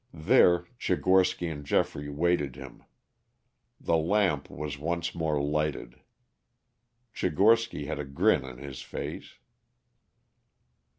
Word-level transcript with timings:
There 0.15 0.65
Tchigorsky 0.79 1.51
and 1.51 1.63
Geoffrey 1.63 2.09
waited 2.09 2.55
him. 2.55 2.81
The 3.79 3.97
lamp 3.97 4.49
was 4.49 4.79
once 4.79 5.13
more 5.13 5.39
lighted. 5.39 5.99
Tchigorsky 7.13 7.85
had 7.85 7.99
a 7.99 8.05
grin 8.05 8.43
on 8.43 8.57
his 8.57 8.81
face. 8.81 9.37